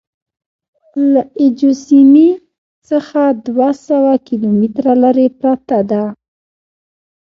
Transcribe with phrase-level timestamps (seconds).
[1.11, 2.29] له اي جو سیمې
[2.89, 6.03] څخه دوه سوه کیلومتره لرې پرته ده.